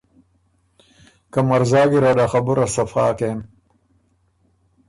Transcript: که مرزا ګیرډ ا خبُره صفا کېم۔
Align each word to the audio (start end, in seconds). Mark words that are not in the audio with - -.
که 1.31 1.39
مرزا 1.49 1.81
ګیرډ 1.91 2.17
ا 2.25 2.25
خبُره 2.33 2.65
صفا 2.75 3.07
کېم۔ 3.17 3.39